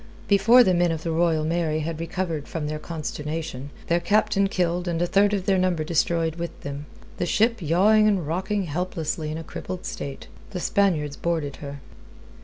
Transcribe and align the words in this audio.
Before 0.27 0.63
the 0.63 0.73
men 0.73 0.91
of 0.91 1.03
the 1.03 1.11
Royal 1.11 1.45
Mary 1.45 1.81
had 1.81 1.99
recovered 1.99 2.47
from 2.47 2.65
their 2.65 2.79
consternation, 2.79 3.69
their 3.85 3.99
captain 3.99 4.47
killed 4.47 4.87
and 4.87 4.99
a 4.99 5.05
third 5.05 5.31
of 5.31 5.45
their 5.45 5.59
number 5.59 5.83
destroyed 5.83 6.37
with 6.37 6.49
him, 6.63 6.87
the 7.17 7.27
ship 7.27 7.61
yawing 7.61 8.07
and 8.07 8.25
rocking 8.25 8.63
helplessly 8.63 9.29
in 9.29 9.37
a 9.37 9.43
crippled 9.43 9.85
state, 9.85 10.25
the 10.49 10.59
Spaniards 10.59 11.17
boarded 11.17 11.57
her. 11.57 11.81